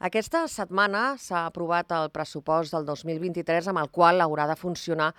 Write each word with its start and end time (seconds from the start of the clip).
Aquesta 0.00 0.46
setmana 0.48 1.18
s'ha 1.20 1.42
aprovat 1.44 1.90
el 1.92 2.06
pressupost 2.08 2.72
del 2.72 2.86
2023 2.88 3.66
amb 3.68 3.82
el 3.82 3.90
qual 3.92 4.22
haurà 4.24 4.46
de 4.48 4.54
funcionar 4.56 5.10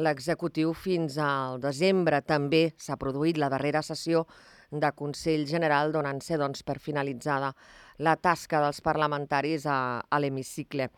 l'executiu 0.00 0.72
fins 0.72 1.18
al 1.20 1.58
desembre. 1.60 2.22
També 2.24 2.62
s'ha 2.80 2.96
produït 2.96 3.36
la 3.36 3.50
darrera 3.52 3.82
sessió 3.84 4.24
de 4.72 4.88
Consell 4.96 5.44
General 5.50 5.92
donant-se 5.92 6.38
doncs, 6.40 6.64
per 6.64 6.78
finalitzada 6.80 7.52
la 8.00 8.16
tasca 8.16 8.62
dels 8.64 8.80
parlamentaris 8.80 9.68
a, 9.68 10.00
a 10.00 10.22
l'hemicicle. 10.24 10.88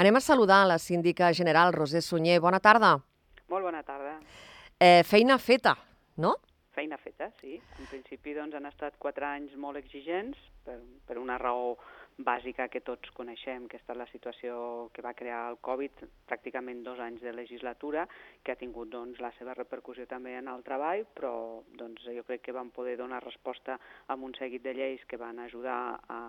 Anem 0.00 0.16
a 0.16 0.24
saludar 0.24 0.62
la 0.64 0.80
síndica 0.80 1.28
general 1.36 1.76
Roser 1.76 2.00
Sunyer. 2.00 2.40
Bona 2.40 2.56
tarda. 2.64 2.96
Molt 3.52 3.68
bona 3.68 3.84
tarda. 3.84 4.16
Eh, 4.80 5.02
feina 5.04 5.36
feta, 5.36 5.76
no? 6.16 6.38
Feina 6.72 6.96
feta, 6.96 7.28
sí. 7.42 7.60
En 7.82 7.92
principi 7.92 8.32
doncs, 8.32 8.56
han 8.56 8.64
estat 8.72 8.96
quatre 8.96 9.28
anys 9.28 9.52
molt 9.60 9.76
exigents 9.76 10.40
per, 10.64 10.80
per 11.04 11.20
una 11.20 11.36
raó 11.36 11.74
bàsica 12.18 12.66
que 12.68 12.80
tots 12.82 13.12
coneixem, 13.14 13.68
que 13.70 13.78
estat 13.78 13.96
la 13.96 14.06
situació 14.10 14.90
que 14.94 15.02
va 15.06 15.14
crear 15.14 15.44
el 15.52 15.58
Covid, 15.62 16.02
pràcticament 16.26 16.82
dos 16.82 16.98
anys 16.98 17.22
de 17.22 17.32
legislatura, 17.32 18.06
que 18.42 18.52
ha 18.52 18.58
tingut 18.58 18.90
doncs, 18.90 19.20
la 19.22 19.30
seva 19.38 19.54
repercussió 19.54 20.06
també 20.10 20.34
en 20.38 20.50
el 20.50 20.64
treball, 20.66 21.04
però 21.14 21.62
doncs, 21.78 22.02
jo 22.16 22.24
crec 22.26 22.42
que 22.42 22.56
vam 22.56 22.72
poder 22.74 22.96
donar 22.98 23.22
resposta 23.22 23.78
amb 24.10 24.26
un 24.26 24.34
seguit 24.38 24.66
de 24.66 24.74
lleis 24.74 25.04
que 25.06 25.20
van 25.20 25.38
ajudar 25.38 25.78
a 26.10 26.20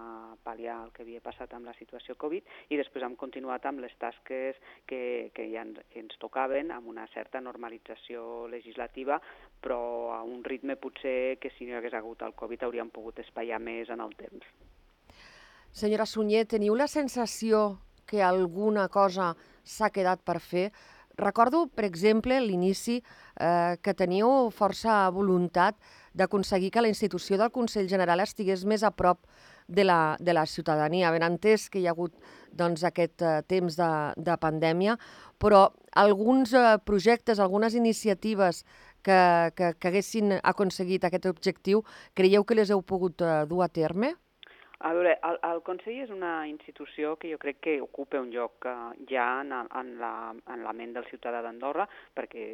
pal·liar 0.45 0.77
el 0.85 0.93
que 0.93 1.03
havia 1.03 1.25
passat 1.25 1.53
amb 1.57 1.65
la 1.65 1.75
situació 1.79 2.15
Covid 2.21 2.70
i 2.70 2.77
després 2.77 3.05
hem 3.05 3.17
continuat 3.17 3.65
amb 3.65 3.81
les 3.81 3.95
tasques 3.98 4.62
que, 4.85 5.31
que, 5.34 5.49
ja 5.49 5.65
ens, 5.65 5.81
que 5.90 6.03
ens 6.05 6.17
tocaven 6.21 6.71
amb 6.76 6.93
una 6.93 7.07
certa 7.15 7.41
normalització 7.41 8.48
legislativa, 8.48 9.17
però 9.59 9.81
a 10.13 10.23
un 10.23 10.43
ritme 10.45 10.77
potser 10.77 11.37
que 11.41 11.53
si 11.57 11.65
no 11.65 11.73
hi 11.73 11.79
hagués 11.81 11.98
hagut 11.98 12.21
el 12.21 12.37
Covid 12.37 12.67
hauríem 12.70 12.93
pogut 12.93 13.26
espaiar 13.26 13.59
més 13.63 13.90
en 13.90 14.05
el 14.05 14.13
temps. 14.20 14.68
Senyora 15.71 16.05
Sunyer, 16.05 16.47
teniu 16.49 16.75
la 16.75 16.87
sensació 16.89 17.79
que 18.09 18.23
alguna 18.25 18.87
cosa 18.89 19.35
s'ha 19.63 19.91
quedat 19.93 20.23
per 20.25 20.39
fer? 20.41 20.71
Recordo, 21.20 21.67
per 21.67 21.84
exemple, 21.85 22.39
l'inici 22.41 22.98
eh, 22.99 23.76
que 23.84 23.93
teníeu 23.93 24.49
força 24.55 25.09
voluntat 25.11 25.76
d'aconseguir 26.15 26.71
que 26.71 26.81
la 26.81 26.89
institució 26.89 27.37
del 27.37 27.51
Consell 27.51 27.89
General 27.91 28.23
estigués 28.23 28.63
més 28.65 28.84
a 28.84 28.91
prop 28.91 29.27
de 29.67 29.84
la, 29.84 30.17
de 30.20 30.34
la 30.34 30.45
ciutadania. 30.48 31.11
Ben 31.11 31.27
entès 31.27 31.67
que 31.70 31.79
hi 31.79 31.87
ha 31.87 31.93
hagut 31.93 32.15
doncs, 32.51 32.85
aquest 32.87 33.21
eh, 33.21 33.41
temps 33.48 33.76
de, 33.77 33.89
de 34.17 34.37
pandèmia, 34.41 34.95
però 35.37 35.67
alguns 35.93 36.55
eh, 36.55 36.77
projectes, 36.87 37.39
algunes 37.39 37.76
iniciatives 37.76 38.63
que, 39.04 39.20
que, 39.55 39.76
que 39.76 39.91
haguessin 39.91 40.39
aconseguit 40.41 41.05
aquest 41.05 41.29
objectiu, 41.29 41.83
creieu 42.15 42.48
que 42.48 42.57
les 42.57 42.71
heu 42.71 42.81
pogut 42.81 43.21
eh, 43.21 43.43
dur 43.45 43.61
a 43.67 43.70
terme? 43.70 44.15
A 44.82 44.94
veure, 44.96 45.18
el, 45.27 45.38
el 45.44 45.58
Consell 45.68 45.98
és 46.05 46.12
una 46.16 46.46
institució 46.48 47.18
que 47.20 47.27
jo 47.27 47.38
crec 47.41 47.58
que 47.66 47.74
ocupa 47.84 48.22
un 48.24 48.30
lloc 48.32 48.63
eh, 48.63 48.76
ja 49.10 49.26
en, 49.41 49.52
en, 49.52 49.90
la, 49.99 50.12
en 50.54 50.62
la 50.63 50.72
ment 50.72 50.94
del 50.96 51.08
ciutadà 51.10 51.41
d'Andorra, 51.44 51.84
perquè 52.16 52.46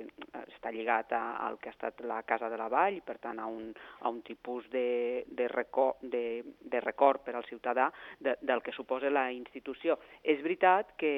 està 0.41 0.71
lligat 0.73 1.13
a, 1.13 1.19
al 1.45 1.59
que 1.61 1.69
ha 1.69 1.75
estat 1.75 2.01
la 2.01 2.23
Casa 2.25 2.49
de 2.49 2.57
la 2.57 2.65
Vall, 2.73 2.97
per 3.05 3.19
tant 3.21 3.37
a 3.37 3.45
un, 3.45 3.67
a 4.01 4.09
un 4.09 4.23
tipus 4.25 4.65
de, 4.73 5.21
de, 5.37 5.45
record, 5.53 6.01
de, 6.01 6.41
de 6.65 6.81
record 6.81 7.21
per 7.27 7.35
al 7.37 7.45
ciutadà 7.45 7.91
de, 8.17 8.33
del 8.41 8.65
que 8.65 8.73
suposa 8.73 9.13
la 9.13 9.27
institució. 9.29 9.99
És 10.23 10.41
veritat 10.41 10.95
que, 10.97 11.13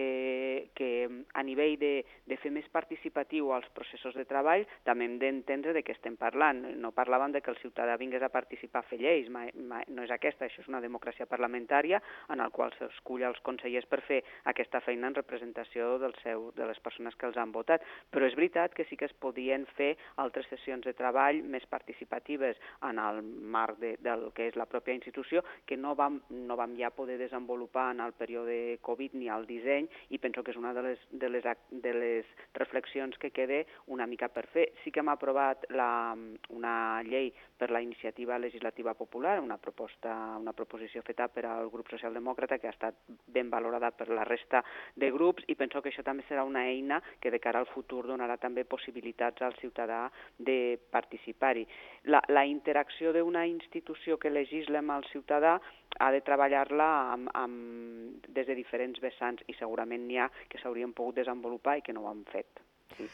que 0.76 0.92
a 1.08 1.46
nivell 1.48 1.78
de, 1.80 1.94
de 2.28 2.40
fer 2.44 2.52
més 2.52 2.68
participatiu 2.76 3.54
els 3.56 3.72
processos 3.80 4.20
de 4.20 4.28
treball 4.28 4.68
també 4.84 5.08
hem 5.08 5.16
d'entendre 5.24 5.72
de 5.72 5.88
què 5.88 5.96
estem 5.96 6.20
parlant. 6.20 6.66
No 6.84 6.92
parlàvem 6.92 7.32
de 7.32 7.40
que 7.40 7.56
el 7.56 7.64
ciutadà 7.64 7.96
vingués 7.96 8.28
a 8.28 8.34
participar 8.34 8.84
a 8.84 8.90
fer 8.92 9.00
lleis, 9.00 9.32
mai, 9.32 9.56
mai, 9.56 9.88
no 9.88 10.04
és 10.04 10.12
aquesta, 10.12 10.52
això 10.52 10.60
és 10.60 10.68
una 10.68 10.84
democràcia 10.84 10.97
democràcia 10.98 11.30
parlamentària 11.30 12.02
en 12.34 12.42
el 12.42 12.52
qual 12.52 12.74
s'escull 12.78 13.24
els 13.24 13.40
consellers 13.46 13.86
per 13.86 14.02
fer 14.02 14.24
aquesta 14.50 14.82
feina 14.82 15.08
en 15.08 15.16
representació 15.16 15.98
del 16.02 16.16
seu, 16.24 16.52
de 16.58 16.66
les 16.66 16.80
persones 16.82 17.16
que 17.16 17.28
els 17.28 17.38
han 17.38 17.54
votat. 17.54 17.84
Però 18.12 18.26
és 18.26 18.36
veritat 18.36 18.74
que 18.74 18.86
sí 18.90 18.98
que 18.98 19.06
es 19.06 19.14
podien 19.14 19.66
fer 19.78 19.96
altres 20.18 20.48
sessions 20.50 20.86
de 20.86 20.94
treball 20.98 21.44
més 21.44 21.66
participatives 21.70 22.58
en 22.82 23.00
el 23.00 23.22
marc 23.22 23.78
de, 23.80 23.96
del 24.02 24.32
que 24.34 24.50
és 24.50 24.58
la 24.58 24.66
pròpia 24.66 24.96
institució 24.98 25.44
que 25.66 25.78
no 25.78 25.94
vam, 25.96 26.22
no 26.30 26.58
vam 26.58 26.76
ja 26.80 26.90
poder 26.90 27.18
desenvolupar 27.22 27.92
en 27.94 28.02
el 28.02 28.14
període 28.18 28.80
Covid 28.82 29.14
ni 29.14 29.30
al 29.30 29.46
disseny 29.48 29.88
i 30.10 30.20
penso 30.20 30.44
que 30.44 30.52
és 30.52 30.60
una 30.60 30.74
de 30.74 30.84
les, 30.84 31.06
de 31.12 31.30
les, 31.30 31.46
de 31.72 31.94
les 31.94 32.34
reflexions 32.58 33.18
que 33.22 33.32
queda 33.32 33.64
una 33.94 34.08
mica 34.08 34.30
per 34.34 34.48
fer. 34.52 34.68
Sí 34.84 34.92
que 34.92 35.04
hem 35.04 35.14
aprovat 35.14 35.68
la, 35.70 36.16
una 36.54 37.04
llei 37.06 37.32
per 37.58 37.70
la 37.72 37.82
iniciativa 37.82 38.38
legislativa 38.40 38.94
popular, 38.98 39.40
una 39.42 39.58
proposta, 39.58 40.14
una 40.38 40.54
proposició 40.54 40.87
proposició 40.88 41.04
feta 41.04 41.28
per 41.28 41.46
al 41.46 41.70
grup 41.70 41.90
socialdemòcrata 41.92 42.58
que 42.60 42.68
ha 42.68 42.74
estat 42.74 42.96
ben 43.28 43.50
valorada 43.50 43.92
per 43.92 44.08
la 44.10 44.24
resta 44.24 44.64
de 44.96 45.12
grups 45.12 45.44
i 45.48 45.56
penso 45.56 45.82
que 45.82 45.90
això 45.90 46.04
també 46.04 46.24
serà 46.28 46.46
una 46.46 46.64
eina 46.68 47.02
que 47.20 47.32
de 47.32 47.40
cara 47.40 47.60
al 47.60 47.68
futur 47.68 48.08
donarà 48.08 48.38
també 48.38 48.64
possibilitats 48.64 49.42
al 49.42 49.56
ciutadà 49.60 50.10
de 50.38 50.80
participar-hi. 50.92 51.68
La, 52.06 52.22
la 52.30 52.46
interacció 52.46 53.12
d'una 53.12 53.46
institució 53.46 54.18
que 54.18 54.30
legisla 54.30 54.80
amb 54.80 54.96
el 54.98 55.04
ciutadà 55.12 55.60
ha 56.00 56.12
de 56.12 56.22
treballar-la 56.22 56.90
amb, 57.14 58.24
des 58.28 58.48
de 58.48 58.56
diferents 58.56 59.00
vessants 59.02 59.44
i 59.48 59.56
segurament 59.60 60.08
n'hi 60.08 60.20
ha 60.20 60.30
que 60.48 60.60
s'haurien 60.62 60.94
pogut 60.94 61.20
desenvolupar 61.20 61.78
i 61.78 61.82
que 61.82 61.94
no 61.94 62.06
ho 62.06 62.12
han 62.12 62.24
fet. 62.32 62.64
Sí. 62.96 63.10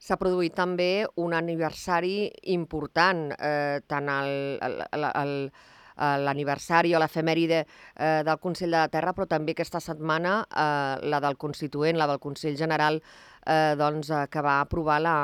S'ha 0.00 0.16
produït 0.16 0.54
també 0.56 1.04
un 1.20 1.34
aniversari 1.36 2.30
important, 2.54 3.34
eh, 3.36 3.82
tant 3.86 4.08
el, 4.08 4.56
el, 4.64 4.78
el, 4.96 5.04
el, 5.10 5.34
l'aniversari 6.00 6.94
o 6.94 7.00
l'efemèride 7.02 7.64
eh, 7.64 8.22
del 8.26 8.38
Consell 8.40 8.72
de 8.72 8.78
la 8.78 8.88
Terra, 8.92 9.12
però 9.16 9.26
també 9.28 9.54
aquesta 9.56 9.80
setmana 9.84 10.40
eh, 10.44 11.08
la 11.12 11.20
del 11.20 11.36
Constituent, 11.36 11.98
la 12.00 12.08
del 12.10 12.22
Consell 12.22 12.56
General, 12.56 13.00
eh, 13.46 13.74
doncs, 13.76 14.10
eh, 14.10 14.24
que 14.30 14.42
va 14.44 14.60
aprovar 14.60 15.00
la, 15.04 15.16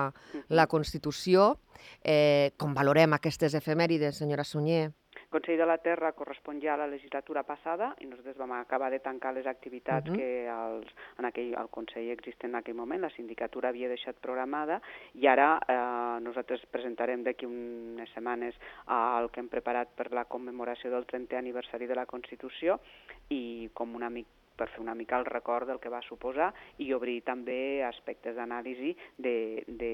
la 0.48 0.66
Constitució. 0.66 1.54
Eh, 2.02 2.52
com 2.56 2.74
valorem 2.74 3.12
aquestes 3.16 3.54
efemèrides, 3.54 4.16
senyora 4.18 4.44
Sunyer? 4.44 4.90
Consell 5.36 5.58
de 5.58 5.66
la 5.68 5.76
Terra 5.84 6.14
correspon 6.16 6.62
ja 6.62 6.72
a 6.74 6.78
la 6.80 6.86
legislatura 6.88 7.42
passada 7.44 7.90
i 8.00 8.06
nosaltres 8.08 8.38
vam 8.40 8.54
acabar 8.56 8.88
de 8.90 9.02
tancar 9.04 9.34
les 9.36 9.46
activitats 9.46 10.08
uh 10.08 10.14
-huh. 10.14 10.16
que 10.16 10.48
els, 10.48 10.88
en 11.18 11.24
aquell, 11.28 11.52
el 11.52 11.68
Consell 11.68 12.08
existent 12.10 12.54
en 12.54 12.60
aquell 12.60 12.74
moment, 12.74 13.02
la 13.02 13.10
sindicatura 13.10 13.68
havia 13.68 13.88
deixat 13.88 14.16
programada 14.16 14.80
i 15.14 15.26
ara 15.26 15.60
eh, 15.68 16.20
nosaltres 16.22 16.64
presentarem 16.66 17.22
d'aquí 17.22 17.44
unes 17.44 18.08
setmanes 18.14 18.54
el 18.88 19.30
que 19.30 19.40
hem 19.40 19.48
preparat 19.48 19.88
per 19.94 20.10
la 20.12 20.24
commemoració 20.24 20.90
del 20.90 21.06
30è 21.06 21.36
aniversari 21.36 21.86
de 21.86 21.94
la 21.94 22.06
Constitució 22.06 22.80
i 23.28 23.70
com 23.74 23.94
un 23.94 24.02
amic 24.02 24.26
per 24.56 24.68
fer 24.72 24.80
una 24.82 24.94
mica 24.98 25.18
el 25.20 25.26
record 25.28 25.68
del 25.68 25.80
que 25.80 25.92
va 25.92 26.02
suposar 26.06 26.52
i 26.82 26.92
obrir 26.96 27.20
també 27.26 27.84
aspectes 27.86 28.36
d'anàlisi 28.36 28.94
de, 29.18 29.36
de 29.68 29.92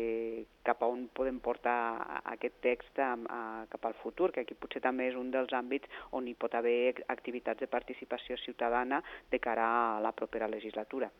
cap 0.66 0.82
a 0.82 0.90
on 0.90 1.08
podem 1.14 1.40
portar 1.42 2.22
aquest 2.34 2.60
text 2.64 2.98
a, 3.02 3.12
a, 3.16 3.42
cap 3.72 3.90
al 3.90 3.98
futur, 4.02 4.30
que 4.32 4.46
aquí 4.46 4.54
potser 4.54 4.82
també 4.84 5.10
és 5.10 5.18
un 5.18 5.30
dels 5.34 5.52
àmbits 5.56 5.90
on 6.12 6.28
hi 6.28 6.34
pot 6.38 6.54
haver 6.54 7.04
activitats 7.08 7.60
de 7.60 7.70
participació 7.70 8.38
ciutadana 8.44 9.02
de 9.30 9.42
cara 9.42 9.66
a 9.96 10.00
la 10.00 10.14
propera 10.16 10.48
legislatura. 10.48 11.10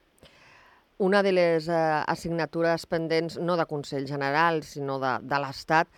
Una 1.03 1.23
de 1.23 1.33
les 1.33 1.67
eh, 1.69 1.75
assignatures 2.07 2.85
pendents, 2.87 3.39
no 3.41 3.57
de 3.57 3.67
Consell 3.67 4.07
General, 4.07 4.61
sinó 4.63 5.01
de, 5.03 5.17
de 5.27 5.39
l'Estat, 5.43 5.89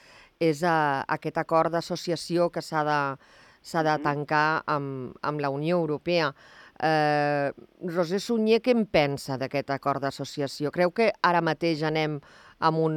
és 0.41 0.63
eh, 0.63 0.75
aquest 1.17 1.41
acord 1.43 1.75
d'associació 1.75 2.49
que 2.55 2.63
s'ha 2.63 2.85
de, 2.87 3.01
de 3.19 3.83
mm-hmm. 3.83 4.05
tancar 4.07 4.63
amb, 4.65 5.19
amb 5.21 5.43
la 5.45 5.51
Unió 5.51 5.81
Europea. 5.83 6.31
Eh, 6.83 7.53
Roser 7.87 8.21
Sunyer, 8.21 8.61
què 8.63 8.75
en 8.75 8.87
pensa 8.91 9.39
d'aquest 9.39 9.71
acord 9.71 10.03
d'associació? 10.03 10.73
Creu 10.75 10.91
que 10.91 11.13
ara 11.23 11.43
mateix 11.45 11.85
anem 11.87 12.19
amb 12.59 12.83
un, 12.83 12.97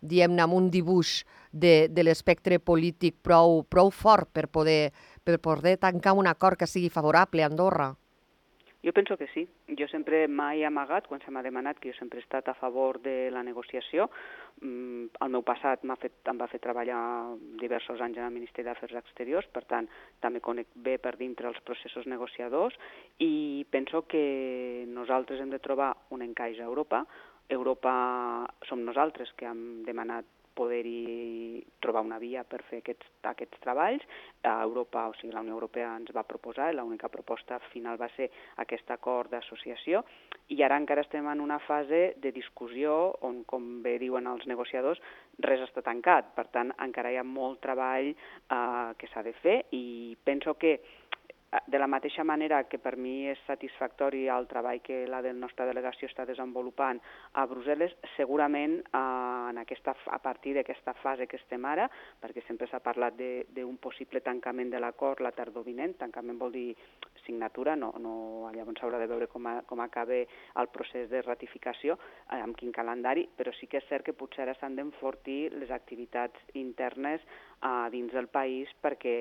diguem-ne, 0.00 0.42
amb 0.42 0.56
un 0.56 0.70
dibuix 0.72 1.20
de, 1.52 1.88
de 1.92 2.06
l'espectre 2.06 2.58
polític 2.58 3.18
prou, 3.22 3.62
prou 3.68 3.90
fort 3.90 4.30
per 4.32 4.46
poder, 4.48 4.92
per 5.24 5.38
poder 5.44 5.76
tancar 5.82 6.16
un 6.16 6.26
acord 6.26 6.58
que 6.58 6.70
sigui 6.70 6.92
favorable 6.92 7.44
a 7.44 7.50
Andorra? 7.50 7.92
Jo 8.86 8.92
penso 8.92 9.16
que 9.18 9.26
sí. 9.34 9.48
Jo 9.66 9.88
sempre 9.90 10.28
mai 10.30 10.60
he 10.62 10.66
amagat, 10.66 11.08
quan 11.10 11.18
se 11.24 11.32
m'ha 11.34 11.42
demanat, 11.42 11.80
que 11.82 11.90
jo 11.90 11.96
sempre 11.98 12.20
he 12.20 12.22
estat 12.22 12.46
a 12.46 12.54
favor 12.54 13.00
de 13.02 13.32
la 13.34 13.42
negociació. 13.42 14.06
Mm, 14.62 15.08
el 15.26 15.32
meu 15.34 15.42
passat 15.42 15.82
fet, 15.98 16.14
em 16.30 16.38
va 16.38 16.46
fer 16.46 16.60
treballar 16.62 17.34
diversos 17.58 18.00
anys 18.00 18.20
en 18.20 18.28
el 18.28 18.36
Ministeri 18.36 18.68
d'Afers 18.68 18.94
Exteriors, 19.02 19.48
per 19.50 19.64
tant, 19.66 19.90
també 20.22 20.38
conec 20.40 20.70
bé 20.76 20.98
per 21.02 21.16
dintre 21.16 21.48
els 21.50 21.58
processos 21.66 22.06
negociadors 22.06 22.78
i 23.18 23.66
penso 23.70 24.06
que 24.06 24.86
nosaltres 24.86 25.40
hem 25.40 25.50
de 25.50 25.58
trobar 25.58 25.96
un 26.10 26.22
encaix 26.22 26.60
a 26.60 26.70
Europa. 26.70 27.02
Europa 27.48 28.46
som 28.68 28.86
nosaltres 28.86 29.32
que 29.34 29.50
hem 29.50 29.82
demanat 29.82 30.26
poder-hi 30.56 31.62
trobar 31.84 32.02
una 32.06 32.18
via 32.22 32.42
per 32.48 32.62
fer 32.70 32.80
aquests, 32.82 33.08
aquests 33.28 33.60
treballs. 33.64 34.04
A 34.46 34.56
Europa, 34.64 35.06
o 35.10 35.14
sigui, 35.18 35.34
la 35.34 35.42
Unió 35.44 35.56
Europea 35.56 35.92
ens 35.98 36.12
va 36.16 36.26
proposar, 36.26 36.72
l'única 36.74 37.10
proposta 37.12 37.60
final 37.72 38.00
va 38.00 38.08
ser 38.16 38.30
aquest 38.64 38.90
acord 38.94 39.30
d'associació, 39.34 40.02
i 40.48 40.62
ara 40.62 40.78
encara 40.78 41.02
estem 41.02 41.26
en 41.28 41.42
una 41.42 41.58
fase 41.66 42.14
de 42.22 42.32
discussió 42.32 42.92
on, 43.26 43.42
com 43.50 43.80
bé 43.82 43.96
diuen 44.02 44.28
els 44.30 44.46
negociadors, 44.46 45.00
res 45.42 45.64
està 45.66 45.82
tancat. 45.84 46.32
Per 46.36 46.46
tant, 46.54 46.72
encara 46.82 47.12
hi 47.12 47.18
ha 47.20 47.26
molt 47.26 47.60
treball 47.64 48.12
eh, 48.12 48.92
que 48.98 49.10
s'ha 49.12 49.24
de 49.26 49.34
fer 49.42 49.58
i 49.76 50.16
penso 50.24 50.54
que 50.54 50.78
de 51.66 51.78
la 51.78 51.86
mateixa 51.86 52.24
manera 52.24 52.62
que 52.64 52.78
per 52.82 52.96
mi 52.96 53.26
és 53.30 53.40
satisfactori 53.46 54.26
el 54.32 54.48
treball 54.50 54.80
que 54.84 55.04
la 55.08 55.22
del 55.24 55.38
nostra 55.40 55.66
delegació 55.68 56.08
està 56.10 56.26
desenvolupant 56.28 57.00
a 57.34 57.46
Brussel·les, 57.48 57.94
segurament 58.16 58.78
eh, 58.80 59.00
en 59.50 59.60
aquesta, 59.62 59.96
a 60.12 60.18
partir 60.22 60.56
d'aquesta 60.56 60.96
fase 61.02 61.26
que 61.30 61.40
estem 61.40 61.64
ara, 61.64 61.88
perquè 62.22 62.44
sempre 62.46 62.68
s'ha 62.70 62.82
parlat 62.84 63.16
d'un 63.16 63.76
possible 63.82 64.20
tancament 64.20 64.70
de 64.72 64.80
l'acord 64.82 65.22
la 65.24 65.32
tardor 65.32 65.64
vinent, 65.66 65.96
tancament 66.00 66.38
vol 66.38 66.52
dir 66.52 66.68
signatura, 67.26 67.74
no, 67.76 67.92
no, 67.98 68.50
llavors 68.54 68.80
s'haurà 68.80 69.00
de 69.02 69.08
veure 69.10 69.26
com, 69.30 69.46
a, 69.50 69.60
com 69.66 69.80
acaba 69.82 70.16
el 70.16 70.70
procés 70.74 71.08
de 71.10 71.22
ratificació, 71.22 71.98
eh, 72.30 72.40
amb 72.40 72.56
quin 72.58 72.72
calendari, 72.74 73.26
però 73.36 73.54
sí 73.56 73.66
que 73.70 73.80
és 73.82 73.88
cert 73.90 74.06
que 74.06 74.16
potser 74.16 74.44
ara 74.44 74.54
s'han 74.60 74.76
d'enfortir 74.78 75.50
les 75.56 75.72
activitats 75.74 76.54
internes 76.54 77.24
uh, 77.62 77.88
dins 77.92 78.12
del 78.14 78.28
país 78.32 78.70
perquè 78.82 79.16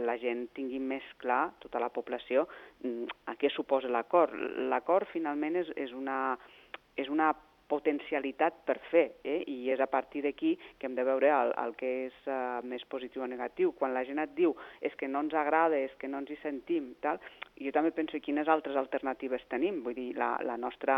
la 0.00 0.16
gent 0.20 0.46
tingui 0.56 0.80
més 0.80 1.04
clar, 1.22 1.50
tota 1.62 1.79
la 1.80 1.92
població, 1.92 2.46
mm, 2.84 3.20
a 3.32 3.36
què 3.40 3.50
suposa 3.52 3.88
l'acord. 3.88 4.34
L'acord 4.70 5.08
finalment 5.12 5.56
és, 5.62 5.72
és, 5.76 5.94
una, 5.96 6.36
és 6.96 7.08
una 7.08 7.32
potencialitat 7.70 8.64
per 8.66 8.76
fer, 8.90 9.04
eh? 9.22 9.40
i 9.46 9.70
és 9.70 9.80
a 9.80 9.86
partir 9.90 10.24
d'aquí 10.24 10.56
que 10.78 10.88
hem 10.88 10.96
de 10.98 11.04
veure 11.06 11.30
el, 11.30 11.52
el 11.62 11.76
que 11.78 11.90
és 12.08 12.16
uh, 12.26 12.58
més 12.66 12.82
positiu 12.90 13.22
o 13.24 13.28
negatiu. 13.30 13.72
Quan 13.78 13.94
la 13.94 14.02
gent 14.08 14.18
et 14.22 14.34
diu 14.36 14.56
és 14.82 14.96
que 14.98 15.08
no 15.08 15.22
ens 15.24 15.36
agrada, 15.38 15.78
és 15.78 15.94
que 16.00 16.10
no 16.10 16.22
ens 16.22 16.32
hi 16.34 16.38
sentim, 16.42 16.92
tal, 17.04 17.20
jo 17.60 17.72
també 17.76 17.94
penso 17.94 18.18
quines 18.24 18.50
altres 18.50 18.78
alternatives 18.80 19.46
tenim. 19.52 19.82
Vull 19.86 19.96
dir, 19.98 20.08
la, 20.18 20.32
la 20.46 20.58
nostra, 20.58 20.96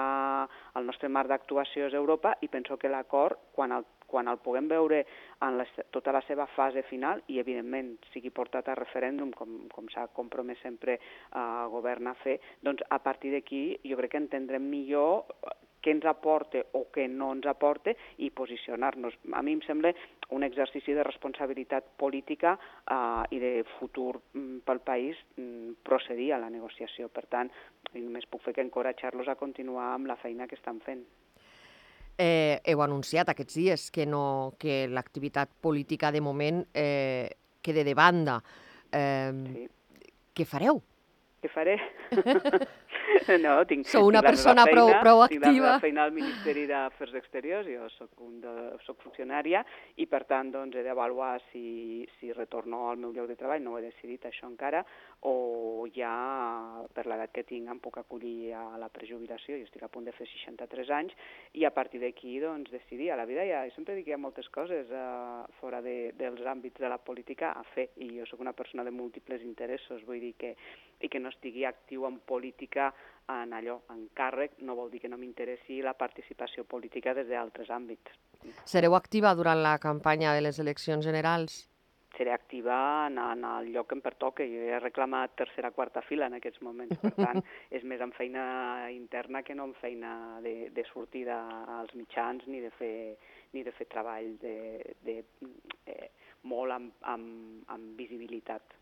el 0.79 0.89
nostre 0.89 1.13
marc 1.13 1.33
d'actuació 1.33 1.91
és 1.91 1.99
Europa 1.99 2.37
i 2.41 2.49
penso 2.53 2.81
que 2.81 2.93
l'acord, 2.93 3.51
quan 3.53 3.77
el 3.77 3.87
quan 4.13 4.29
el 4.29 4.41
puguem 4.45 4.69
veure 4.69 5.03
en 5.43 5.59
la, 5.59 5.67
tota 5.95 6.13
la 6.15 6.23
seva 6.29 6.47
fase 6.53 6.85
final 6.91 7.25
i, 7.33 7.41
evidentment, 7.41 7.95
sigui 8.13 8.31
portat 8.35 8.69
a 8.69 8.77
referèndum, 8.79 9.33
com, 9.37 9.63
com 9.73 9.89
s'ha 9.93 10.07
compromès 10.13 10.61
sempre 10.63 10.99
el 11.41 11.73
govern 11.73 12.13
a 12.13 12.17
fer, 12.23 12.39
doncs 12.63 12.85
a 12.91 13.01
partir 13.03 13.33
d'aquí 13.35 13.65
jo 13.89 13.99
crec 13.99 14.15
que 14.15 14.25
entendrem 14.27 14.69
millor 14.69 15.25
què 15.83 15.93
ens 15.97 16.07
aporta 16.07 16.63
o 16.79 16.85
què 16.95 17.09
no 17.11 17.33
ens 17.35 17.49
aporta 17.51 17.95
i 18.23 18.31
posicionar-nos. 18.31 19.17
A 19.35 19.43
mi 19.43 19.57
em 19.57 19.63
sembla 19.67 19.93
un 20.33 20.47
exercici 20.47 20.95
de 20.95 21.05
responsabilitat 21.05 21.91
política 22.01 22.55
eh, 22.55 23.35
i 23.35 23.41
de 23.43 23.53
futur 23.79 24.15
mm, 24.21 24.63
pel 24.69 24.81
país 24.87 25.19
mm, 25.37 25.83
procedir 25.83 26.33
a 26.33 26.41
la 26.43 26.53
negociació. 26.55 27.11
Per 27.13 27.27
tant, 27.35 27.51
només 27.99 28.29
puc 28.31 28.47
fer 28.47 28.55
que 28.57 28.65
encoratjar-los 28.65 29.29
a 29.29 29.39
continuar 29.41 29.93
amb 29.97 30.13
la 30.13 30.21
feina 30.23 30.47
que 30.47 30.59
estan 30.61 30.81
fent. 30.87 31.03
Eh, 32.21 32.61
heu 32.69 32.83
anunciat 32.85 33.31
aquests 33.33 33.57
dies 33.57 33.91
que, 33.91 34.05
no, 34.07 34.55
que 34.61 34.87
l'activitat 34.89 35.51
política 35.65 36.13
de 36.13 36.21
moment 36.21 36.63
eh, 36.75 37.31
quede 37.63 37.85
de 37.85 37.95
banda. 37.95 38.41
Eh, 38.93 39.33
sí. 39.33 39.69
Què 40.33 40.47
fareu? 40.49 40.81
Què 41.43 41.51
faré? 41.51 41.75
no, 43.43 43.55
tinc, 43.67 43.89
Sou 43.91 44.07
una 44.07 44.21
tinc 44.23 44.29
persona 44.31 44.63
feina, 44.63 44.77
prou, 44.77 44.91
prou 45.03 45.23
activa. 45.25 45.49
Tinc 45.49 45.65
la 45.65 45.73
feina 45.83 46.05
al 46.07 46.13
Ministeri 46.15 46.69
d'Afers 46.71 47.17
Exteriors, 47.19 47.67
jo 47.67 47.89
soc, 47.97 48.13
un 48.23 48.37
de, 48.45 48.53
soc 48.87 49.01
funcionària 49.03 49.65
i 49.99 50.07
per 50.07 50.23
tant 50.31 50.53
doncs, 50.55 50.79
he 50.79 50.85
d'avaluar 50.87 51.33
si, 51.51 52.05
si 52.21 52.31
retorno 52.37 52.85
al 52.93 53.01
meu 53.03 53.11
lloc 53.17 53.27
de 53.33 53.37
treball, 53.41 53.63
no 53.65 53.75
ho 53.75 53.81
he 53.81 53.89
decidit 53.89 54.29
això 54.31 54.47
encara, 54.47 54.85
o 55.27 55.89
ja 55.95 56.13
per 56.95 57.09
l'edat 57.11 57.35
que 57.35 57.45
tinc 57.49 57.71
em 57.75 57.83
puc 57.83 57.99
acollir 57.99 58.55
a 58.55 58.79
la 58.79 58.91
prejubilació, 58.95 59.59
jo 59.59 59.67
estic 59.67 59.83
a 59.83 59.91
punt 59.91 60.07
de 60.07 60.15
fer 60.15 60.29
63 60.31 60.95
anys, 60.95 61.19
i 61.59 61.67
a 61.67 61.75
partir 61.75 62.05
d'aquí 62.05 62.37
doncs, 62.43 62.71
decidir. 62.71 63.11
A 63.11 63.19
la 63.19 63.27
vida 63.27 63.43
ja, 63.51 63.65
jo 63.67 63.75
sempre 63.75 63.99
dic 63.99 64.07
que 64.07 64.15
hi 64.15 64.17
ha 64.17 64.23
moltes 64.23 64.47
coses 64.55 64.91
uh, 64.95 65.43
fora 65.59 65.83
de, 65.83 66.13
dels 66.19 66.47
àmbits 66.47 66.79
de 66.79 66.91
la 66.91 67.03
política 67.03 67.51
a 67.59 67.67
fer, 67.75 67.91
i 67.99 68.13
jo 68.21 68.31
sóc 68.31 68.47
una 68.47 68.55
persona 68.55 68.87
de 68.87 68.95
múltiples 68.95 69.43
interessos, 69.43 70.07
vull 70.07 70.23
dir 70.23 70.35
que 70.39 70.55
i 71.03 71.11
que 71.13 71.21
no 71.21 71.33
estigui 71.33 71.67
actiu 71.69 72.07
en 72.09 72.21
política 72.27 72.93
en 73.33 73.53
allò, 73.55 73.81
en 73.95 74.09
càrrec, 74.17 74.59
no 74.67 74.77
vol 74.79 74.91
dir 74.91 75.01
que 75.03 75.11
no 75.11 75.19
m'interessi 75.19 75.81
la 75.83 75.95
participació 75.99 76.65
política 76.65 77.15
des 77.15 77.29
d'altres 77.31 77.71
àmbits. 77.71 78.17
Sereu 78.67 78.97
activa 78.99 79.35
durant 79.39 79.63
la 79.63 79.79
campanya 79.79 80.35
de 80.35 80.43
les 80.49 80.59
eleccions 80.59 81.05
generals? 81.05 81.67
seré 82.17 82.33
activa 82.33 83.07
en, 83.07 83.19
en 83.19 83.45
el 83.45 83.73
lloc 83.73 83.89
que 83.89 83.97
em 83.97 84.03
pertoca. 84.05 84.45
Jo 84.45 84.67
he 84.69 84.81
reclamat 84.81 85.35
tercera 85.39 85.71
quarta 85.73 86.03
fila 86.05 86.29
en 86.29 86.37
aquests 86.39 86.61
moments, 86.63 86.99
per 87.01 87.13
tant, 87.17 87.41
és 87.77 87.87
més 87.89 88.03
en 88.05 88.13
feina 88.17 88.45
interna 88.93 89.43
que 89.43 89.57
no 89.57 89.65
en 89.71 89.75
feina 89.81 90.13
de, 90.45 90.71
de 90.77 90.85
sortida 90.91 91.39
als 91.79 91.95
mitjans 91.99 92.45
ni 92.47 92.61
de 92.61 92.71
fer, 92.77 92.95
ni 93.57 93.65
de 93.65 93.73
fer 93.79 93.89
treball 93.89 94.37
de, 94.43 94.57
de, 95.07 95.19
eh, 95.87 96.13
molt 96.53 96.77
amb, 96.77 96.95
amb, 97.15 97.65
amb 97.73 97.99
visibilitat. 97.99 98.82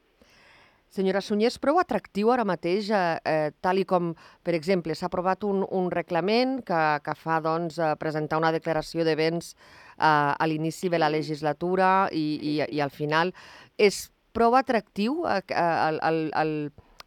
Senyora 0.90 1.20
Sunyer, 1.22 1.52
és 1.52 1.58
prou 1.62 1.76
atractiu 1.78 2.32
ara 2.34 2.42
mateix, 2.42 2.88
eh, 2.90 3.18
eh, 3.22 3.50
tal 3.62 3.78
i 3.78 3.84
com, 3.86 4.08
per 4.42 4.56
exemple, 4.58 4.96
s'ha 4.98 5.06
aprovat 5.06 5.44
un, 5.46 5.62
un 5.62 5.86
reglament 5.94 6.56
que, 6.66 6.80
que 7.06 7.14
fa 7.14 7.36
doncs, 7.44 7.78
eh, 7.78 7.92
presentar 8.00 8.40
una 8.42 8.50
declaració 8.50 9.06
de 9.06 9.14
béns 9.14 9.52
eh, 9.54 10.02
a 10.02 10.48
l'inici 10.50 10.90
de 10.90 10.98
la 10.98 11.12
legislatura 11.14 12.08
i, 12.10 12.24
i, 12.42 12.56
i 12.74 12.82
al 12.82 12.90
final. 12.90 13.30
És 13.78 14.08
prou 14.34 14.58
atractiu 14.58 15.22
eh, 15.30 15.38
el, 15.54 16.02
el, 16.10 16.20
el, 16.42 16.52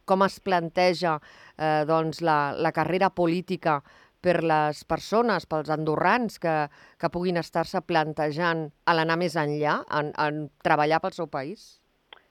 com 0.08 0.24
es 0.24 0.40
planteja 0.40 1.18
eh, 1.20 1.84
doncs, 1.84 2.24
la, 2.24 2.56
la 2.56 2.72
carrera 2.72 3.12
política 3.12 3.82
per 4.24 4.40
les 4.48 4.86
persones, 4.88 5.44
pels 5.44 5.76
andorrans 5.76 6.40
que, 6.40 6.58
que 6.96 7.12
puguin 7.12 7.36
estar-se 7.44 7.84
plantejant 7.84 8.70
a 8.88 8.96
l'anar 8.96 9.20
més 9.20 9.36
enllà, 9.36 9.82
en, 9.92 10.16
en 10.16 10.46
treballar 10.64 11.04
pel 11.04 11.20
seu 11.20 11.28
país? 11.28 11.83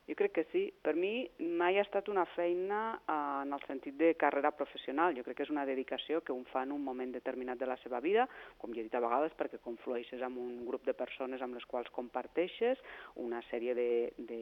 Jo 0.08 0.16
crec 0.18 0.32
que 0.34 0.44
sí. 0.50 0.62
Per 0.82 0.96
mi 0.98 1.30
mai 1.38 1.78
ha 1.78 1.84
estat 1.86 2.08
una 2.10 2.24
feina 2.34 2.80
eh, 2.96 3.14
en 3.44 3.52
el 3.54 3.62
sentit 3.68 3.94
de 4.00 4.14
carrera 4.18 4.50
professional. 4.50 5.14
Jo 5.14 5.22
crec 5.22 5.38
que 5.38 5.46
és 5.46 5.52
una 5.54 5.66
dedicació 5.68 6.20
que 6.26 6.34
un 6.34 6.42
fa 6.50 6.64
en 6.66 6.72
un 6.74 6.82
moment 6.82 7.12
determinat 7.14 7.60
de 7.60 7.68
la 7.70 7.76
seva 7.84 8.00
vida, 8.02 8.26
com 8.58 8.74
ja 8.74 8.82
he 8.82 8.86
dit 8.88 8.96
a 8.98 9.02
vegades, 9.04 9.36
perquè 9.38 9.60
conflueixes 9.62 10.24
amb 10.26 10.40
un 10.42 10.64
grup 10.66 10.84
de 10.88 10.96
persones 10.98 11.42
amb 11.42 11.54
les 11.54 11.66
quals 11.70 11.90
comparteixes 11.94 12.82
una 13.22 13.42
sèrie 13.50 13.76
de, 13.78 13.90
de 14.18 14.40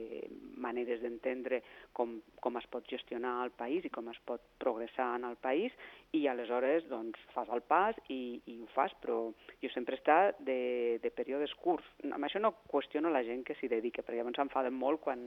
maneres 0.57 1.05
d'entendre 1.05 1.61
com, 1.93 2.17
com 2.41 2.57
es 2.57 2.69
pot 2.73 2.89
gestionar 2.89 3.37
el 3.45 3.53
país 3.53 3.85
i 3.85 3.93
com 3.93 4.09
es 4.09 4.21
pot 4.25 4.49
progressar 4.59 5.12
en 5.19 5.29
el 5.29 5.37
país 5.37 5.77
i 6.12 6.27
aleshores 6.27 6.87
doncs, 6.91 7.19
fas 7.35 7.49
el 7.55 7.62
pas 7.62 7.95
i, 8.11 8.41
i 8.51 8.57
ho 8.59 8.67
fas, 8.75 8.93
però 9.03 9.19
jo 9.62 9.71
sempre 9.71 9.95
estat 9.95 10.41
de, 10.47 10.99
de 11.03 11.11
períodes 11.15 11.53
curts. 11.62 11.87
Amb 12.09 12.27
això 12.27 12.41
no 12.43 12.53
qüestiono 12.71 13.12
la 13.15 13.23
gent 13.27 13.45
que 13.47 13.55
s'hi 13.59 13.71
dedica, 13.71 14.03
perquè 14.03 14.19
llavors 14.19 14.41
s'enfaden 14.41 14.75
molt 14.75 15.03
quan 15.05 15.23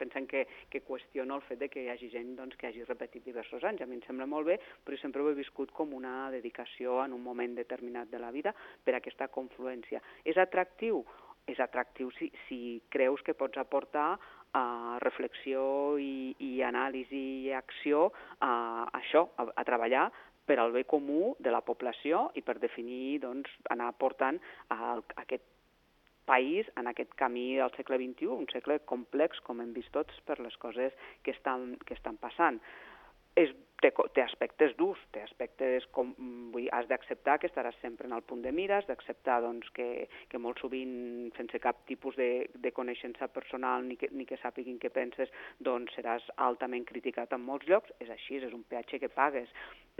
pensen 0.00 0.28
que, 0.30 0.46
que 0.72 0.84
qüestiono 0.86 1.36
el 1.36 1.44
fet 1.48 1.60
de 1.60 1.68
que 1.68 1.84
hi 1.84 1.90
hagi 1.92 2.08
gent 2.14 2.32
doncs, 2.38 2.56
que 2.56 2.70
hagi 2.70 2.86
repetit 2.88 3.26
diversos 3.28 3.64
anys. 3.68 3.84
A 3.84 3.90
mi 3.90 3.98
em 3.98 4.06
sembla 4.06 4.28
molt 4.30 4.48
bé, 4.48 4.58
però 4.84 4.96
sempre 5.00 5.22
ho 5.22 5.28
he 5.28 5.36
viscut 5.36 5.74
com 5.76 5.92
una 5.92 6.30
dedicació 6.32 7.02
en 7.04 7.12
un 7.12 7.22
moment 7.24 7.58
determinat 7.58 8.08
de 8.08 8.22
la 8.22 8.32
vida 8.32 8.54
per 8.84 8.96
aquesta 8.96 9.28
confluència. 9.28 10.00
És 10.24 10.40
atractiu? 10.40 11.04
És 11.44 11.60
atractiu 11.60 12.08
si, 12.16 12.30
si 12.48 12.58
creus 12.88 13.20
que 13.20 13.36
pots 13.36 13.60
aportar 13.60 14.14
a 14.54 14.98
reflexió 15.02 15.96
i, 15.98 16.34
i 16.38 16.52
anàlisi 16.62 17.24
i 17.48 17.52
acció 17.52 18.10
a 18.40 18.86
això, 19.00 19.26
a, 19.36 19.48
a 19.54 19.64
treballar 19.66 20.08
per 20.46 20.58
al 20.60 20.72
bé 20.72 20.84
comú 20.84 21.34
de 21.40 21.50
la 21.50 21.62
població 21.64 22.28
i 22.38 22.42
per 22.44 22.58
definir, 22.62 23.18
doncs, 23.24 23.50
anar 23.72 23.90
portant 23.98 24.38
a, 24.68 24.94
a 24.94 25.20
aquest 25.24 25.44
país 26.24 26.68
en 26.80 26.88
aquest 26.88 27.12
camí 27.20 27.54
del 27.58 27.72
segle 27.76 27.98
XXI, 28.00 28.30
un 28.32 28.48
segle 28.52 28.78
complex, 28.88 29.40
com 29.44 29.60
hem 29.60 29.74
vist 29.76 29.92
tots, 29.92 30.16
per 30.28 30.38
les 30.40 30.56
coses 30.60 30.92
que 31.22 31.34
estan, 31.36 31.74
que 31.84 31.96
estan 31.96 32.16
passant. 32.20 32.60
És 33.34 33.50
té, 33.84 33.90
té 34.16 34.22
aspectes 34.24 34.74
durs, 34.78 35.00
té 35.12 35.22
aspectes 35.24 35.84
com, 35.96 36.12
vull 36.54 36.64
dir, 36.64 36.70
has 36.76 36.86
d'acceptar 36.88 37.36
que 37.40 37.48
estaràs 37.50 37.76
sempre 37.82 38.08
en 38.08 38.14
el 38.16 38.24
punt 38.24 38.44
de 38.44 38.52
mira, 38.54 38.78
has 38.78 38.88
d'acceptar 38.88 39.40
doncs, 39.44 39.68
que, 39.76 40.06
que 40.30 40.40
molt 40.40 40.62
sovint, 40.62 40.94
sense 41.36 41.60
cap 41.62 41.82
tipus 41.90 42.16
de, 42.20 42.30
de 42.54 42.72
coneixença 42.76 43.28
personal 43.34 43.84
ni 43.88 43.98
que, 44.00 44.08
ni 44.12 44.28
que 44.28 44.40
sàpiguin 44.40 44.80
què 44.82 44.92
penses, 44.94 45.32
doncs 45.60 45.96
seràs 45.98 46.26
altament 46.48 46.86
criticat 46.88 47.34
en 47.36 47.44
molts 47.44 47.68
llocs, 47.68 47.92
és 48.00 48.12
així, 48.14 48.40
és 48.40 48.56
un 48.56 48.64
peatge 48.70 49.02
que 49.02 49.12
pagues. 49.12 49.52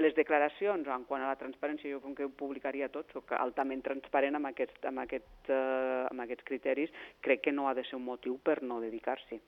Les 0.03 0.15
declaracions, 0.17 0.89
en 0.91 1.05
quant 1.07 1.23
a 1.23 1.29
la 1.31 1.39
transparència, 1.39 1.93
jo 1.93 2.01
com 2.03 2.17
que 2.19 2.27
ho 2.27 2.31
publicaria 2.35 2.89
tot, 2.91 3.13
soc 3.15 3.31
altament 3.39 3.85
transparent 3.85 4.35
amb, 4.35 4.49
aquest, 4.51 4.81
amb, 4.91 5.05
aquest, 5.05 5.29
uh, 5.47 6.09
amb 6.09 6.25
aquests 6.25 6.47
criteris, 6.49 6.91
crec 7.23 7.45
que 7.45 7.53
no 7.55 7.69
ha 7.69 7.77
de 7.79 7.85
ser 7.87 7.95
un 8.01 8.03
motiu 8.09 8.41
per 8.43 8.59
no 8.67 8.81
dedicar-s'hi. 8.83 9.39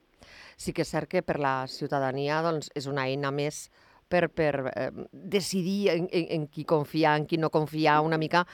Sí 0.54 0.72
que 0.72 0.86
és 0.86 0.92
cert 0.94 1.10
que 1.10 1.24
per 1.26 1.40
la 1.42 1.56
ciutadania 1.66 2.38
doncs, 2.46 2.70
és 2.78 2.86
una 2.86 3.08
eina 3.10 3.34
més 3.34 3.66
per, 4.08 4.28
per 4.30 4.52
eh, 4.70 4.90
decidir 5.10 5.90
en, 5.90 6.06
en, 6.14 6.28
en 6.38 6.46
qui 6.46 6.64
confiar, 6.64 7.16
en 7.18 7.26
qui 7.26 7.40
no 7.42 7.50
confiar, 7.50 7.98
una 8.06 8.18
mica 8.18 8.44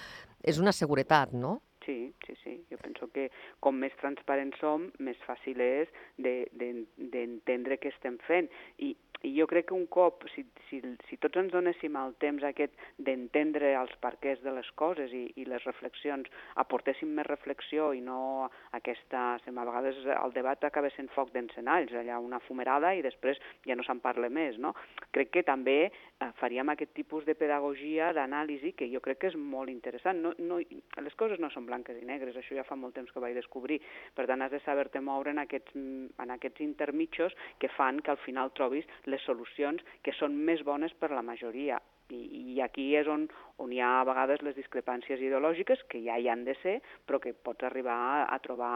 és 0.43 0.59
una 0.59 0.73
seguretat, 0.73 1.37
no? 1.37 1.59
Sí, 1.85 2.15
sí, 2.27 2.35
sí. 2.45 2.57
Jo 2.71 2.79
penso 2.83 3.09
que 3.15 3.29
com 3.61 3.79
més 3.83 3.95
transparents 4.01 4.59
som, 4.63 4.91
més 5.03 5.19
fàcil 5.27 5.61
és 5.65 5.91
d'entendre 6.19 7.73
de, 7.75 7.75
de, 7.75 7.81
què 7.83 7.91
estem 7.91 8.19
fent. 8.29 8.51
I, 8.79 8.95
i 9.23 9.31
jo 9.39 9.47
crec 9.47 9.69
que 9.69 9.75
un 9.75 9.87
cop, 9.87 10.25
si, 10.35 10.43
si, 10.69 10.81
si 11.07 11.17
tots 11.23 11.39
ens 11.39 11.53
donéssim 11.55 11.95
el 11.99 12.15
temps 12.23 12.43
aquest 12.47 12.75
d'entendre 12.99 13.71
els 13.79 13.93
perquès 14.03 14.41
de 14.43 14.51
les 14.55 14.69
coses 14.79 15.13
i, 15.15 15.25
i 15.39 15.47
les 15.47 15.63
reflexions, 15.69 16.27
aportéssim 16.59 17.13
més 17.15 17.29
reflexió 17.29 17.93
i 17.95 18.03
no 18.03 18.49
aquesta... 18.79 19.23
A 19.63 19.65
vegades 19.67 19.99
el 20.11 20.33
debat 20.35 20.65
acaba 20.67 20.91
sent 20.97 21.07
foc 21.15 21.31
d'encenalls, 21.31 21.93
allà 21.95 22.19
una 22.19 22.41
fumerada 22.49 22.91
i 22.99 23.03
després 23.05 23.39
ja 23.69 23.77
no 23.79 23.85
se'n 23.87 24.01
parla 24.03 24.27
més, 24.33 24.57
no? 24.59 24.73
Crec 25.15 25.31
que 25.37 25.45
també 25.47 25.77
eh, 25.87 26.31
faríem 26.41 26.73
aquest 26.73 26.91
tipus 26.97 27.27
de 27.29 27.37
pedagogia, 27.39 28.11
d'anàlisi, 28.17 28.73
que 28.75 28.91
jo 28.91 29.03
crec 29.05 29.23
que 29.23 29.31
és 29.31 29.39
molt 29.39 29.71
interessant. 29.71 30.19
No, 30.25 30.35
no, 30.43 30.59
les 30.59 31.19
coses 31.21 31.39
no 31.39 31.53
són 31.55 31.69
blanques 31.73 31.99
i 31.99 32.09
negres, 32.09 32.37
això 32.37 32.59
ja 32.59 32.67
fa 32.69 32.77
molt 32.77 32.95
temps 32.99 33.11
que 33.11 33.19
ho 33.19 33.25
vaig 33.25 33.39
descobrir. 33.39 33.81
Per 34.15 34.29
tant, 34.29 34.45
has 34.45 34.53
de 34.53 34.61
saber-te 34.67 35.01
moure 35.01 35.33
en 35.33 35.41
aquests, 35.43 35.79
en 36.23 36.37
aquests 36.37 36.65
intermitjos 36.65 37.37
que 37.59 37.73
fan 37.79 38.05
que 38.05 38.13
al 38.13 38.21
final 38.27 38.53
trobis 38.59 38.89
les 39.09 39.25
solucions 39.25 39.83
que 40.05 40.15
són 40.19 40.37
més 40.37 40.63
bones 40.69 40.95
per 41.01 41.13
la 41.17 41.25
majoria. 41.25 41.81
I, 42.13 42.21
i 42.55 42.61
aquí 42.61 42.91
és 42.99 43.09
on, 43.09 43.27
on 43.63 43.73
hi 43.73 43.81
ha 43.81 43.93
a 44.01 44.09
vegades 44.09 44.43
les 44.45 44.57
discrepàncies 44.59 45.23
ideològiques, 45.23 45.85
que 45.89 46.03
ja 46.05 46.19
hi 46.21 46.29
han 46.29 46.45
de 46.45 46.57
ser, 46.61 46.81
però 47.09 47.23
que 47.23 47.33
pots 47.33 47.65
arribar 47.69 47.97
a, 48.09 48.25
a 48.35 48.41
trobar 48.45 48.75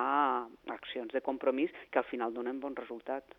accions 0.73 1.12
de 1.12 1.25
compromís 1.26 1.75
que 1.91 2.00
al 2.00 2.09
final 2.12 2.33
donen 2.37 2.62
bon 2.62 2.79
resultat. 2.79 3.37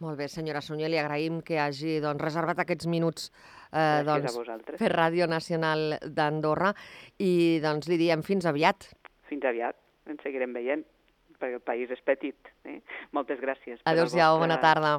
Molt 0.00 0.16
bé, 0.16 0.30
senyora 0.32 0.62
Sunyer, 0.64 0.88
li 0.88 0.96
agraïm 0.96 1.42
que 1.44 1.58
hagi 1.60 1.98
doncs, 2.00 2.22
reservat 2.24 2.62
aquests 2.62 2.88
minuts 2.88 3.26
eh, 3.68 4.00
doncs, 4.06 4.38
per 4.80 4.88
Ràdio 4.94 5.26
Nacional 5.28 5.98
d'Andorra 6.16 6.70
i 7.20 7.60
doncs, 7.60 7.90
li 7.90 7.98
diem 8.00 8.24
fins 8.24 8.48
aviat. 8.48 8.88
Fins 9.28 9.44
aviat, 9.44 9.76
ens 10.08 10.24
seguirem 10.24 10.56
veient, 10.56 10.86
perquè 11.36 11.58
el 11.58 11.64
país 11.68 11.92
és 11.92 12.00
petit. 12.08 12.52
Eh? 12.64 12.78
Moltes 13.16 13.44
gràcies. 13.44 13.82
Adéu-siau, 13.84 14.38
vostra... 14.38 14.46
bona 14.46 14.60
tarda. 14.64 14.94